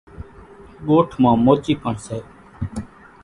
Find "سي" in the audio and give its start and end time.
2.05-2.17